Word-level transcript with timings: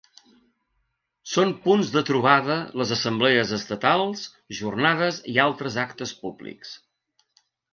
Són 1.33 1.51
punts 1.65 1.91
de 1.97 2.03
trobada 2.07 2.55
les 2.81 2.93
Assemblees 2.97 3.53
Estatals, 3.59 4.25
jornades 4.61 5.21
i 5.37 5.39
altres 5.45 5.79
actes 5.87 6.19
públics. 6.25 6.75